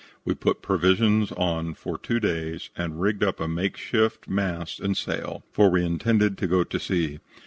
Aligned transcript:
We 0.25 0.33
put 0.33 0.63
provisions 0.63 1.31
on 1.33 1.75
for 1.75 1.95
two 1.99 2.19
days 2.19 2.71
and 2.75 2.99
rigged 2.99 3.23
up 3.23 3.39
a 3.39 3.47
make 3.47 3.77
shift 3.77 4.27
mast 4.27 4.79
and 4.79 4.97
sail, 4.97 5.43
for 5.51 5.69
we 5.69 5.85
intended 5.85 6.39
to 6.39 6.47
go 6.47 6.63
to 6.63 6.79
sea. 6.79 7.19